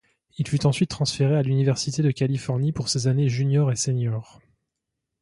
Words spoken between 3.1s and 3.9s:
junior et